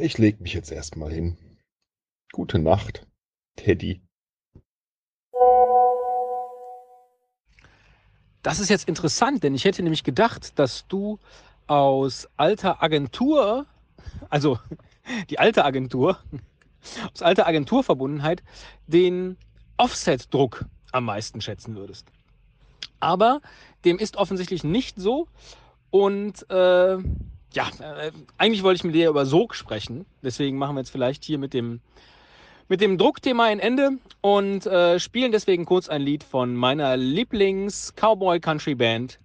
Ich 0.00 0.16
leg 0.16 0.40
mich 0.40 0.54
jetzt 0.54 0.70
erstmal 0.70 1.10
hin. 1.10 1.36
Gute 2.32 2.60
Nacht, 2.60 3.04
Teddy. 3.56 4.00
Das 8.42 8.60
ist 8.60 8.68
jetzt 8.68 8.88
interessant, 8.88 9.42
denn 9.42 9.56
ich 9.56 9.64
hätte 9.64 9.82
nämlich 9.82 10.04
gedacht, 10.04 10.56
dass 10.56 10.86
du 10.86 11.18
aus 11.66 12.28
alter 12.36 12.80
Agentur, 12.80 13.66
also 14.30 14.60
die 15.30 15.40
alte 15.40 15.64
Agentur, 15.64 16.18
aus 17.12 17.22
alter 17.22 17.48
Agenturverbundenheit, 17.48 18.44
den 18.86 19.36
Offset-Druck 19.78 20.64
am 20.92 21.06
meisten 21.06 21.40
schätzen 21.40 21.74
würdest. 21.74 22.06
Aber 23.00 23.40
dem 23.84 23.98
ist 23.98 24.16
offensichtlich 24.16 24.62
nicht 24.62 24.96
so. 24.96 25.26
Und 25.90 26.48
äh, 26.50 26.98
ja, 27.52 27.68
äh, 27.80 28.12
eigentlich 28.36 28.62
wollte 28.62 28.76
ich 28.76 28.84
mit 28.84 28.94
dir 28.94 29.08
über 29.08 29.26
Sog 29.26 29.54
sprechen. 29.54 30.06
Deswegen 30.22 30.58
machen 30.58 30.76
wir 30.76 30.80
jetzt 30.80 30.90
vielleicht 30.90 31.24
hier 31.24 31.38
mit 31.38 31.54
dem, 31.54 31.80
mit 32.68 32.80
dem 32.80 32.98
Druckthema 32.98 33.44
ein 33.44 33.60
Ende 33.60 33.92
und 34.20 34.66
äh, 34.66 35.00
spielen 35.00 35.32
deswegen 35.32 35.64
kurz 35.64 35.88
ein 35.88 36.02
Lied 36.02 36.24
von 36.24 36.54
meiner 36.54 36.96
Lieblings-Cowboy-Country-Band 36.96 39.18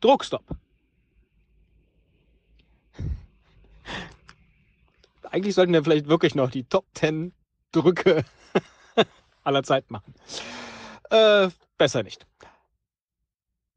Druckstop. 0.00 0.44
Eigentlich 5.30 5.54
sollten 5.54 5.72
wir 5.72 5.84
vielleicht 5.84 6.08
wirklich 6.08 6.34
noch 6.34 6.50
die 6.50 6.64
Top 6.64 6.86
10 6.94 7.32
Drücke 7.72 8.24
aller 9.44 9.62
Zeit 9.62 9.90
machen. 9.90 10.14
Äh, 11.10 11.48
besser 11.76 12.02
nicht. 12.02 12.26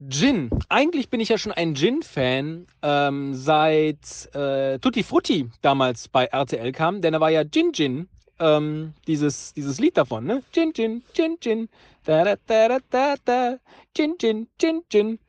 Gin. 0.07 0.49
Eigentlich 0.69 1.09
bin 1.09 1.19
ich 1.19 1.27
ja 1.29 1.37
schon 1.37 1.51
ein 1.51 1.75
Gin-Fan, 1.75 2.67
ähm, 2.81 3.33
seit 3.33 4.33
äh, 4.33 4.79
Tutti 4.79 5.03
Frutti 5.03 5.49
damals 5.61 6.07
bei 6.07 6.25
RTL 6.25 6.71
kam, 6.71 7.01
denn 7.01 7.11
da 7.11 7.19
war 7.19 7.29
ja 7.29 7.43
Gin 7.43 7.73
Gin, 7.73 8.07
ähm, 8.39 8.93
dieses, 9.07 9.53
dieses 9.53 9.79
Lied 9.79 9.97
davon, 9.97 10.23
ne? 10.25 10.41
Gin 10.53 10.73
Gin, 10.73 11.03
Gin 11.13 11.37
Gin, 11.41 11.67
da 12.05 12.23
da 12.23 12.35
da 12.47 12.67
da 12.69 12.79
da 12.89 13.15
da, 13.25 13.57
Gin 13.93 14.15
Gin, 14.17 14.47
Gin 14.57 14.83
Gin. 14.89 15.19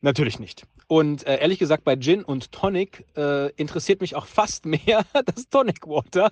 Natürlich 0.00 0.38
nicht. 0.38 0.64
Und 0.86 1.26
äh, 1.26 1.40
ehrlich 1.40 1.58
gesagt, 1.58 1.82
bei 1.82 1.96
Gin 1.96 2.22
und 2.22 2.52
Tonic 2.52 3.04
äh, 3.16 3.50
interessiert 3.56 4.00
mich 4.00 4.14
auch 4.14 4.26
fast 4.26 4.66
mehr 4.66 5.04
das 5.26 5.48
Tonic 5.50 5.84
Water 5.88 6.30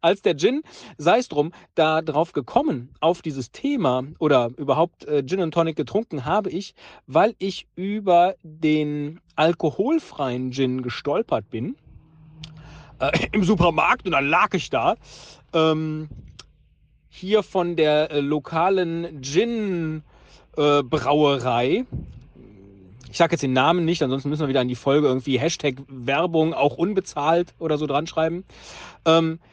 als 0.00 0.22
der 0.22 0.36
Gin, 0.36 0.62
sei 0.98 1.18
es 1.18 1.28
drum, 1.28 1.52
da 1.74 2.02
drauf 2.02 2.32
gekommen 2.32 2.90
auf 3.00 3.22
dieses 3.22 3.50
Thema 3.50 4.04
oder 4.18 4.50
überhaupt 4.56 5.04
äh, 5.06 5.24
Gin 5.24 5.40
und 5.40 5.52
Tonic 5.52 5.76
getrunken 5.76 6.24
habe 6.24 6.50
ich, 6.50 6.74
weil 7.06 7.34
ich 7.38 7.66
über 7.76 8.34
den 8.42 9.20
alkoholfreien 9.36 10.52
Gin 10.52 10.82
gestolpert 10.82 11.48
bin 11.50 11.76
äh, 13.00 13.28
im 13.32 13.44
Supermarkt 13.44 14.06
und 14.06 14.12
dann 14.12 14.26
lag 14.26 14.54
ich 14.54 14.70
da. 14.70 14.94
Ähm, 15.52 16.08
hier 17.08 17.42
von 17.42 17.74
der 17.76 18.12
äh, 18.12 18.20
lokalen 18.20 19.20
Gin-Brauerei. 19.20 21.66
Äh, 21.66 21.84
ich 23.10 23.16
sage 23.16 23.32
jetzt 23.32 23.42
den 23.42 23.52
Namen 23.52 23.84
nicht, 23.84 24.00
ansonsten 24.04 24.28
müssen 24.28 24.42
wir 24.42 24.48
wieder 24.48 24.60
an 24.60 24.68
die 24.68 24.76
Folge 24.76 25.08
irgendwie 25.08 25.40
Hashtag 25.40 25.74
Werbung 25.88 26.54
auch 26.54 26.76
unbezahlt 26.76 27.52
oder 27.58 27.76
so 27.76 27.88
dran 27.88 28.06
schreiben. 28.06 28.44
Ähm, 29.04 29.40
äh, 29.42 29.46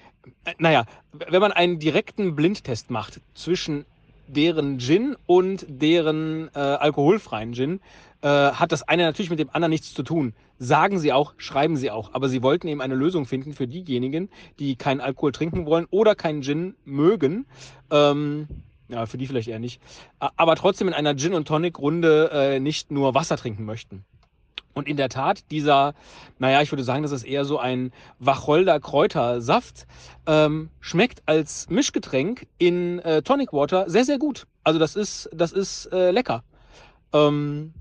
naja, 0.57 0.86
wenn 1.12 1.41
man 1.41 1.51
einen 1.51 1.79
direkten 1.79 2.36
Blindtest 2.36 2.89
macht 2.89 3.22
zwischen 3.34 3.86
deren 4.27 4.79
Gin 4.79 5.15
und 5.25 5.65
deren 5.67 6.50
äh, 6.53 6.60
alkoholfreien 6.60 7.53
Gin, 7.53 7.79
äh, 8.22 8.27
hat 8.27 8.72
das 8.72 8.84
eine 8.84 9.03
natürlich 9.03 9.29
mit 9.29 9.39
dem 9.39 9.50
anderen 9.51 9.72
nichts 9.72 9.93
zu 9.93 10.03
tun. 10.03 10.34
Sagen 10.60 11.00
sie 11.00 11.13
auch, 11.13 11.34
schreiben 11.38 11.77
sie 11.77 11.91
auch. 11.91 12.13
Aber 12.13 12.29
sie 12.29 12.41
wollten 12.41 12.67
eben 12.67 12.81
eine 12.81 12.96
Lösung 12.96 13.25
finden 13.25 13.53
für 13.53 13.67
diejenigen, 13.67 14.29
die 14.60 14.75
keinen 14.75 15.01
Alkohol 15.01 15.31
trinken 15.31 15.65
wollen 15.65 15.86
oder 15.91 16.15
keinen 16.15 16.41
Gin 16.41 16.75
mögen. 16.84 17.46
Ähm, 17.91 18.48
ja, 18.89 19.05
für 19.05 19.17
die 19.17 19.27
vielleicht 19.27 19.50
eher 19.50 19.60
nicht. 19.60 19.81
Aber 20.19 20.55
trotzdem 20.55 20.88
in 20.88 20.93
einer 20.93 21.15
Gin- 21.15 21.34
und 21.34 21.48
Tonic-Runde 21.48 22.29
äh, 22.31 22.60
nicht 22.60 22.89
nur 22.89 23.13
Wasser 23.13 23.38
trinken 23.38 23.65
möchten. 23.65 24.03
Und 24.77 24.88
in 24.88 24.96
der 24.96 25.10
Tat, 25.10 25.50
dieser, 25.50 25.96
naja, 26.38 26.62
ich 26.62 26.72
würde 26.72 26.84
sagen, 26.84 27.01
das 27.01 27.12
ist 27.12 27.24
eher 27.24 27.46
so 27.46 27.57
ein 27.57 27.91
Wacholder 28.19 28.79
Kräutersaft, 28.79 29.88
ähm, 30.27 30.69
schmeckt 30.79 31.24
als 31.25 31.67
Mischgetränk 31.67 32.46
in 32.60 33.00
äh, 33.00 33.24
Tonic 33.24 33.53
Water 33.53 33.89
sehr, 33.89 34.05
sehr 34.05 34.19
gut. 34.19 34.46
Also 34.63 34.77
das 34.77 34.96
ist, 34.96 35.29
das 35.34 35.51
ist 35.51 35.88
äh, 35.88 36.12
lecker. 36.12 36.43
Ähm, 37.12 37.74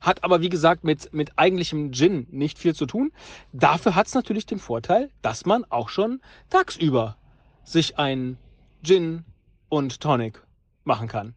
hat 0.00 0.24
aber, 0.24 0.40
wie 0.40 0.48
gesagt, 0.48 0.82
mit, 0.82 1.12
mit 1.12 1.30
eigentlichem 1.36 1.92
Gin 1.92 2.26
nicht 2.30 2.58
viel 2.58 2.74
zu 2.74 2.86
tun. 2.86 3.12
Dafür 3.52 3.94
hat 3.94 4.08
es 4.08 4.14
natürlich 4.14 4.46
den 4.46 4.58
Vorteil, 4.58 5.10
dass 5.22 5.46
man 5.46 5.64
auch 5.70 5.88
schon 5.88 6.20
tagsüber 6.50 7.16
sich 7.62 7.96
ein 7.96 8.38
Gin 8.82 9.24
und 9.68 10.00
Tonic 10.00 10.42
machen 10.82 11.06
kann. 11.06 11.34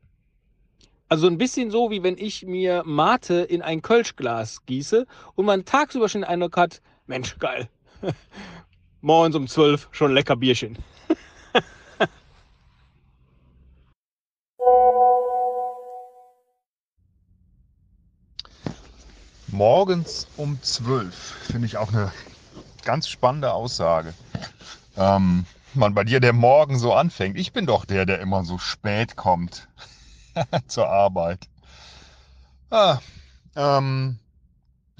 Also 1.12 1.28
ein 1.28 1.38
bisschen 1.38 1.70
so, 1.72 1.92
wie 1.92 2.02
wenn 2.04 2.18
ich 2.18 2.46
mir 2.46 2.84
Mate 2.86 3.42
in 3.42 3.62
ein 3.62 3.82
Kölschglas 3.82 4.66
gieße 4.66 5.06
und 5.36 5.46
man 5.46 5.66
tagsüber 5.66 6.08
schon 6.08 6.22
den 6.22 6.30
Eindruck 6.30 6.56
hat, 6.56 6.82
Mensch, 7.06 7.38
geil. 7.38 7.68
Morgens 9.02 9.36
um 9.36 9.46
zwölf 9.50 9.90
schon 9.92 10.14
lecker 10.14 10.38
Bierchen. 10.38 10.78
Morgens 19.48 20.30
um 20.38 20.64
zwölf 20.64 21.14
finde 21.52 21.66
ich 21.66 21.76
auch 21.76 21.92
eine 21.92 22.14
ganz 22.86 23.10
spannende 23.10 23.52
Aussage. 23.52 24.14
Ähm, 24.96 25.46
man, 25.74 25.94
bei 25.94 26.06
dir 26.06 26.22
der 26.22 26.32
Morgen 26.32 26.80
so 26.80 26.94
anfängt. 26.94 27.38
Ich 27.38 27.52
bin 27.52 27.66
doch 27.66 27.84
der, 27.84 28.06
der 28.06 28.22
immer 28.22 28.46
so 28.46 28.58
spät 28.58 29.18
kommt. 29.18 29.68
zur 30.68 30.90
Arbeit. 30.90 31.48
Ah, 32.70 33.00
ähm, 33.56 34.20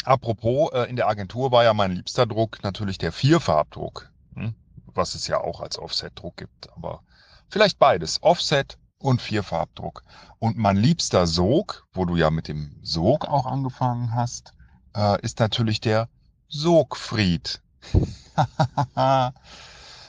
apropos, 0.04 0.72
äh, 0.74 0.90
in 0.90 0.96
der 0.96 1.08
Agentur 1.08 1.52
war 1.52 1.64
ja 1.64 1.74
mein 1.74 1.92
liebster 1.92 2.26
Druck 2.26 2.64
natürlich 2.64 2.98
der 2.98 3.12
Vierfarbdruck, 3.12 4.10
hm? 4.36 4.54
was 4.94 5.16
es 5.16 5.28
ja 5.28 5.40
auch 5.40 5.62
als 5.62 5.80
Offset-Druck 5.80 6.38
gibt. 6.38 6.70
Aber 6.76 7.02
vielleicht 7.50 7.80
beides, 7.80 8.22
Offset 8.22 8.78
und 9.00 9.22
Vierfarbdruck. 9.22 10.04
Und 10.40 10.58
mein 10.58 10.78
liebster 10.78 11.28
Sog, 11.28 11.88
wo 11.94 12.06
du 12.06 12.16
ja 12.16 12.30
mit 12.30 12.48
dem 12.48 12.78
Sog 12.82 13.26
auch 13.26 13.46
angefangen 13.46 14.14
hast, 14.14 14.54
äh, 14.96 15.22
ist 15.22 15.40
natürlich 15.40 15.82
der 15.82 16.10
Sogfried. 16.48 17.62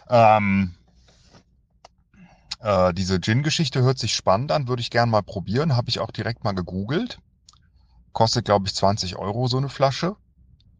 ähm, 0.09 0.75
äh, 2.63 2.95
diese 2.95 3.21
Gin-Geschichte 3.21 3.83
hört 3.83 3.99
sich 3.99 4.15
spannend 4.15 4.53
an, 4.53 4.69
würde 4.69 4.83
ich 4.83 4.91
gern 4.91 5.11
mal 5.11 5.23
probieren. 5.23 5.77
Habe 5.77 5.89
ich 5.89 5.99
auch 5.99 6.11
direkt 6.11 6.45
mal 6.45 6.53
gegoogelt. 6.53 7.19
Kostet, 8.13 8.45
glaube 8.45 8.67
ich, 8.67 8.75
20 8.75 9.17
Euro 9.17 9.49
so 9.49 9.57
eine 9.57 9.69
Flasche. 9.69 10.17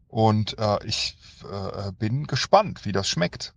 Und 0.07 0.57
äh, 0.59 0.77
ich 0.85 1.17
äh, 1.43 1.91
bin 1.91 2.25
gespannt, 2.25 2.85
wie 2.85 2.91
das 2.91 3.07
schmeckt. 3.07 3.53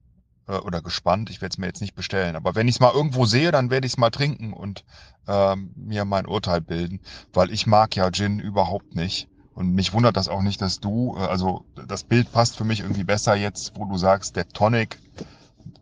Äh, 0.49 0.57
oder 0.57 0.83
gespannt, 0.83 1.31
ich 1.31 1.41
werde 1.41 1.53
es 1.53 1.59
mir 1.59 1.67
jetzt 1.67 1.81
nicht 1.81 1.95
bestellen. 1.95 2.35
Aber 2.35 2.55
wenn 2.55 2.67
ich 2.67 2.77
es 2.77 2.81
mal 2.81 2.93
irgendwo 2.93 3.27
sehe, 3.27 3.53
dann 3.53 3.71
werde 3.71 3.87
ich 3.87 3.93
es 3.93 3.99
mal 3.99 4.11
trinken 4.11 4.53
und 4.53 4.85
äh, 5.29 5.55
mir 5.77 6.05
mein 6.05 6.27
Urteil 6.27 6.61
bilden. 6.61 7.01
Weil 7.33 7.53
ich 7.53 7.67
mag 7.67 7.95
ja 7.95 8.11
Gin 8.11 8.41
überhaupt 8.41 8.97
nicht. 8.97 9.29
Und 9.55 9.73
mich 9.73 9.93
wundert 9.93 10.17
das 10.17 10.29
auch 10.29 10.43
nicht, 10.43 10.61
dass 10.61 10.81
du, 10.81 11.17
äh, 11.17 11.21
also 11.21 11.65
das 11.87 12.03
Bild 12.03 12.33
passt 12.33 12.57
für 12.57 12.65
mich 12.65 12.81
irgendwie 12.81 13.05
besser 13.05 13.37
jetzt, 13.37 13.73
wo 13.77 13.85
du 13.85 13.97
sagst, 13.97 14.35
der 14.35 14.49
Tonic, 14.49 14.99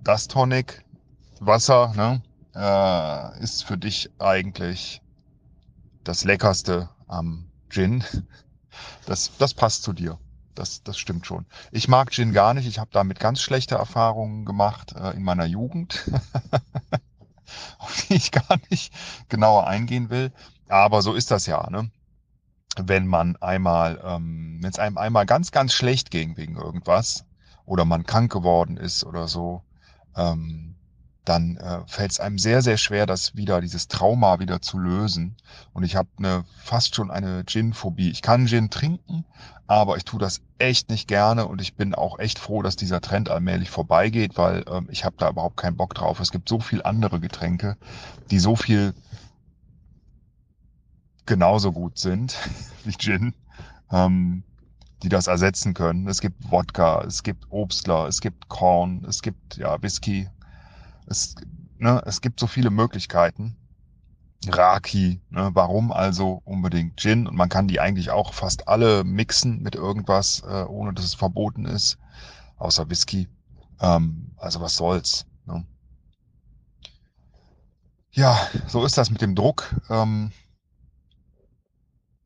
das 0.02 0.28
Tonic, 0.28 0.84
Wasser, 1.40 1.92
ne? 1.96 2.22
Äh, 2.54 3.42
ist 3.42 3.64
für 3.64 3.78
dich 3.78 4.10
eigentlich 4.18 5.02
das 6.04 6.24
Leckerste 6.24 6.88
am 7.06 7.50
Gin. 7.68 8.04
Das, 9.06 9.30
das 9.38 9.54
passt 9.54 9.84
zu 9.84 9.92
dir. 9.92 10.18
Das, 10.56 10.82
das 10.82 10.98
stimmt 10.98 11.26
schon. 11.26 11.46
Ich 11.70 11.86
mag 11.86 12.10
Gin 12.10 12.32
gar 12.32 12.54
nicht. 12.54 12.66
Ich 12.66 12.80
habe 12.80 12.90
damit 12.92 13.20
ganz 13.20 13.40
schlechte 13.40 13.76
Erfahrungen 13.76 14.44
gemacht 14.44 14.96
äh, 14.96 15.10
in 15.10 15.22
meiner 15.22 15.44
Jugend, 15.44 16.10
auf 17.78 18.06
die 18.08 18.14
ich 18.14 18.32
gar 18.32 18.58
nicht 18.68 18.92
genauer 19.28 19.68
eingehen 19.68 20.10
will. 20.10 20.32
Aber 20.68 21.02
so 21.02 21.14
ist 21.14 21.30
das 21.30 21.46
ja. 21.46 21.70
Ne? 21.70 21.88
Wenn 22.76 23.06
man 23.06 23.36
einmal, 23.36 24.02
ähm, 24.04 24.58
wenn 24.60 24.70
es 24.70 24.80
einem 24.80 24.98
einmal 24.98 25.24
ganz, 25.24 25.52
ganz 25.52 25.72
schlecht 25.72 26.10
ging 26.10 26.36
wegen 26.36 26.56
irgendwas 26.56 27.24
oder 27.64 27.84
man 27.84 28.06
krank 28.06 28.32
geworden 28.32 28.76
ist 28.76 29.04
oder 29.04 29.28
so, 29.28 29.62
ähm, 30.16 30.74
dann 31.24 31.56
äh, 31.56 31.80
fällt 31.86 32.12
es 32.12 32.20
einem 32.20 32.38
sehr, 32.38 32.60
sehr 32.60 32.76
schwer, 32.76 33.06
das 33.06 33.34
wieder, 33.34 33.60
dieses 33.60 33.88
Trauma 33.88 34.40
wieder 34.40 34.60
zu 34.60 34.78
lösen. 34.78 35.36
Und 35.72 35.82
ich 35.82 35.96
habe 35.96 36.08
eine, 36.18 36.44
fast 36.62 36.94
schon 36.94 37.10
eine 37.10 37.44
Gin-Phobie. 37.44 38.10
Ich 38.10 38.20
kann 38.20 38.46
Gin 38.46 38.68
trinken, 38.68 39.24
aber 39.66 39.96
ich 39.96 40.04
tue 40.04 40.20
das 40.20 40.42
echt 40.58 40.90
nicht 40.90 41.08
gerne 41.08 41.46
und 41.46 41.62
ich 41.62 41.74
bin 41.74 41.94
auch 41.94 42.18
echt 42.18 42.38
froh, 42.38 42.60
dass 42.62 42.76
dieser 42.76 43.00
Trend 43.00 43.30
allmählich 43.30 43.70
vorbeigeht, 43.70 44.36
weil 44.36 44.64
ähm, 44.70 44.88
ich 44.90 45.04
habe 45.04 45.16
da 45.18 45.30
überhaupt 45.30 45.56
keinen 45.56 45.76
Bock 45.76 45.94
drauf. 45.94 46.20
Es 46.20 46.30
gibt 46.30 46.48
so 46.48 46.60
viel 46.60 46.82
andere 46.82 47.20
Getränke, 47.20 47.76
die 48.30 48.38
so 48.38 48.54
viel 48.54 48.94
genauso 51.24 51.72
gut 51.72 51.98
sind 51.98 52.36
wie 52.84 52.92
Gin, 52.92 53.32
ähm, 53.90 54.42
die 55.02 55.08
das 55.08 55.26
ersetzen 55.26 55.72
können. 55.72 56.06
Es 56.06 56.20
gibt 56.20 56.50
Wodka, 56.50 57.02
es 57.02 57.22
gibt 57.22 57.46
Obstler, 57.50 58.08
es 58.08 58.20
gibt 58.20 58.48
Korn, 58.48 59.06
es 59.08 59.22
gibt 59.22 59.56
ja 59.56 59.80
Whisky, 59.82 60.28
es, 61.06 61.34
ne, 61.78 62.02
es 62.06 62.20
gibt 62.20 62.40
so 62.40 62.46
viele 62.46 62.70
Möglichkeiten. 62.70 63.56
Raki, 64.46 65.20
ne, 65.30 65.50
warum 65.54 65.90
also 65.92 66.42
unbedingt 66.44 66.98
Gin? 66.98 67.26
Und 67.26 67.36
man 67.36 67.48
kann 67.48 67.68
die 67.68 67.80
eigentlich 67.80 68.10
auch 68.10 68.34
fast 68.34 68.68
alle 68.68 69.04
mixen 69.04 69.62
mit 69.62 69.74
irgendwas, 69.74 70.42
äh, 70.46 70.64
ohne 70.64 70.92
dass 70.92 71.04
es 71.04 71.14
verboten 71.14 71.64
ist, 71.64 71.98
außer 72.56 72.90
Whisky. 72.90 73.28
Ähm, 73.80 74.32
also 74.36 74.60
was 74.60 74.76
soll's. 74.76 75.26
Ne? 75.46 75.64
Ja, 78.12 78.38
so 78.68 78.84
ist 78.84 78.98
das 78.98 79.10
mit 79.10 79.22
dem 79.22 79.34
Druck. 79.34 79.74
Ähm, 79.88 80.32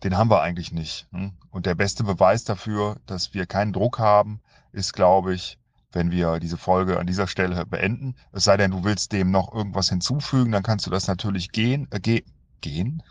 den 0.03 0.17
haben 0.17 0.31
wir 0.31 0.43
eigentlich 0.43 0.73
nicht. 0.73 1.13
Ne? 1.13 1.33
Und 1.51 1.67
der 1.67 1.75
beste 1.75 2.05
Beweis 2.05 2.45
dafür, 2.45 3.01
dass 3.07 3.35
wir 3.35 3.47
keinen 3.47 3.73
Druck 3.73 3.99
haben, 3.99 4.41
ist, 4.73 4.93
glaube 4.93 5.35
ich, 5.35 5.59
wenn 5.93 6.11
wir 6.11 6.39
diese 6.39 6.59
Folge 6.59 6.99
an 6.99 7.07
dieser 7.07 7.27
Stelle 7.27 7.65
beenden. 7.65 8.15
Es 8.33 8.45
sei 8.45 8.57
denn, 8.57 8.71
du 8.71 8.85
willst 8.85 9.13
dem 9.13 9.31
noch 9.31 9.55
irgendwas 9.55 9.89
hinzufügen, 9.89 10.53
dann 10.53 10.63
kannst 10.63 10.87
du 10.87 10.91
das 10.91 11.07
natürlich 11.07 11.51
gehen, 11.51 11.89
äh, 11.91 12.01
ge 12.01 12.25
gehen. 12.61 13.03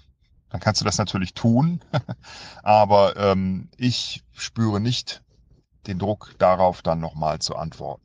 Dann 0.50 0.60
kannst 0.60 0.82
du 0.82 0.86
das 0.86 0.98
natürlich 0.98 1.34
tun. 1.34 1.82
Aber 2.64 3.16
ähm, 3.18 3.70
ich 3.78 4.24
spüre 4.34 4.80
nicht 4.80 5.24
den 5.88 6.00
Druck 6.00 6.36
darauf, 6.38 6.82
dann 6.82 7.00
nochmal 7.00 7.40
zu 7.40 7.56
antworten. 7.56 8.04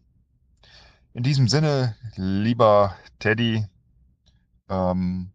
In 1.15 1.23
diesem 1.23 1.49
Sinne, 1.49 1.97
lieber 2.17 2.97
Teddy, 3.19 3.67
ähm, 4.69 5.31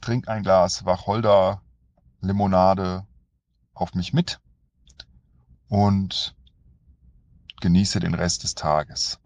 trink 0.00 0.28
ein 0.28 0.42
Glas 0.42 0.84
Wacholder 0.84 1.62
Limonade 2.20 3.06
auf 3.72 3.94
mich 3.94 4.12
mit 4.12 4.40
und 5.68 6.34
genieße 7.60 8.00
den 8.00 8.14
Rest 8.14 8.44
des 8.44 8.54
Tages. 8.54 9.18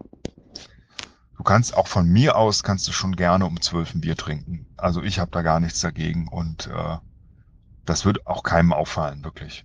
Du 1.36 1.42
kannst 1.42 1.76
auch 1.76 1.88
von 1.88 2.08
mir 2.08 2.36
aus, 2.36 2.62
kannst 2.62 2.86
du 2.86 2.92
schon 2.92 3.16
gerne 3.16 3.46
um 3.46 3.60
zwölf 3.60 3.94
ein 3.94 4.00
Bier 4.00 4.16
trinken. 4.16 4.66
Also 4.76 5.02
ich 5.02 5.18
habe 5.18 5.30
da 5.30 5.42
gar 5.42 5.60
nichts 5.60 5.80
dagegen 5.80 6.28
und 6.28 6.68
äh, 6.68 6.98
das 7.84 8.04
wird 8.04 8.26
auch 8.26 8.42
keinem 8.42 8.72
auffallen, 8.72 9.24
wirklich. 9.24 9.64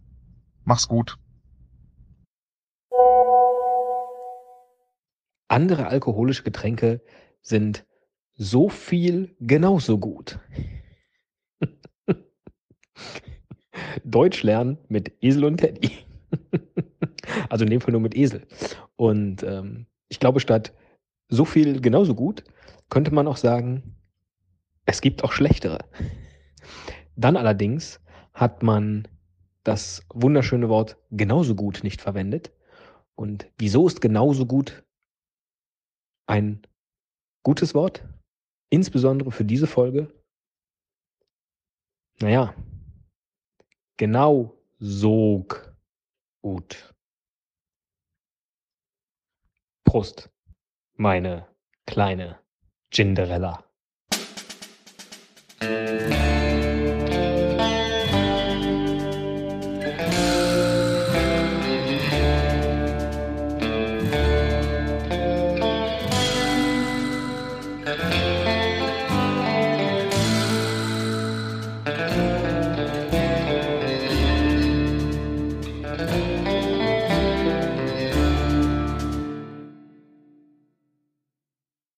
Mach's 0.64 0.88
gut. 0.88 1.18
andere 5.48 5.88
alkoholische 5.88 6.44
Getränke 6.44 7.02
sind 7.42 7.86
so 8.36 8.70
viel 8.70 9.36
genauso 9.40 9.98
gut. 9.98 10.40
Deutsch 14.04 14.44
lernen 14.44 14.78
mit 14.90 15.14
Esel 15.22 15.46
und 15.46 15.58
Teddy. 15.58 15.92
also 17.50 17.66
in 17.66 17.72
dem 17.72 17.82
Fall 17.82 17.92
nur 17.92 18.02
mit 18.02 18.16
Esel. 18.16 18.46
Und 18.96 19.44
ähm, 19.44 19.88
ich 20.10 20.20
glaube, 20.20 20.40
statt 20.40 20.74
so 21.30 21.46
viel 21.46 21.82
genauso 21.82 22.16
gut, 22.16 22.44
könnte 22.90 23.14
man 23.14 23.28
auch 23.28 23.38
sagen, 23.38 23.96
es 24.86 25.02
gibt 25.02 25.24
auch 25.24 25.32
schlechtere. 25.32 25.80
Dann 27.16 27.36
allerdings 27.36 28.00
hat 28.34 28.64
man 28.64 29.08
das 29.64 30.06
wunderschöne 30.14 30.70
Wort 30.70 30.98
genauso 31.12 31.56
gut 31.56 31.84
nicht 31.84 32.02
verwendet. 32.02 32.52
Und 33.16 33.50
wieso 33.58 33.88
ist 33.88 34.00
genauso 34.00 34.46
gut 34.46 34.86
ein 36.28 36.62
gutes 37.44 37.74
Wort? 37.74 38.08
Insbesondere 38.70 39.32
für 39.32 39.44
diese 39.44 39.68
Folge? 39.68 40.14
Naja, 42.22 42.54
genau 43.98 44.58
so 44.80 45.46
gut. 46.42 46.94
Prost, 49.88 50.30
meine 50.98 51.48
kleine 51.86 52.40
Ginderella. 52.92 53.64